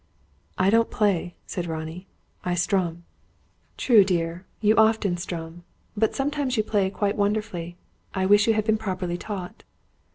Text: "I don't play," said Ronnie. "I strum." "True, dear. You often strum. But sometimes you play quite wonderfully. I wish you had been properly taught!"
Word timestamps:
"I 0.57 0.71
don't 0.71 0.89
play," 0.89 1.35
said 1.45 1.67
Ronnie. 1.67 2.07
"I 2.43 2.55
strum." 2.55 3.03
"True, 3.77 4.03
dear. 4.03 4.47
You 4.59 4.75
often 4.75 5.15
strum. 5.15 5.63
But 5.95 6.15
sometimes 6.15 6.57
you 6.57 6.63
play 6.63 6.89
quite 6.89 7.15
wonderfully. 7.15 7.77
I 8.15 8.25
wish 8.25 8.47
you 8.47 8.55
had 8.55 8.65
been 8.65 8.79
properly 8.79 9.19
taught!" 9.19 9.61